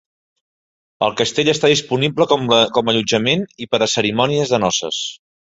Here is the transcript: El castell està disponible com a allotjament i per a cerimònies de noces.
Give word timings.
El 1.07 1.13
castell 1.19 1.51
està 1.53 1.71
disponible 1.73 2.27
com 2.33 2.49
a 2.57 2.63
allotjament 2.81 3.47
i 3.67 3.71
per 3.75 3.81
a 3.87 3.93
cerimònies 3.97 4.57
de 4.57 4.65
noces. 4.69 5.07